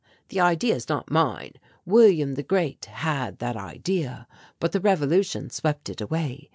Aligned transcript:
The 0.29 0.39
idea 0.39 0.73
is 0.73 0.89
not 0.89 1.11
mine. 1.11 1.51
William 1.85 2.33
the 2.33 2.41
Great 2.41 2.85
had 2.85 3.37
that 3.37 3.55
idea, 3.55 4.25
but 4.59 4.71
the 4.71 4.79
revolution 4.81 5.51
swept 5.51 5.89
it 5.89 6.01
away. 6.01 6.49